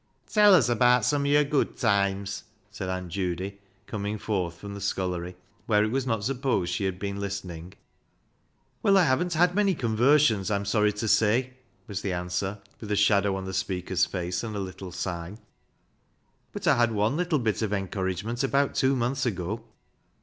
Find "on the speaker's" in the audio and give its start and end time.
13.35-14.07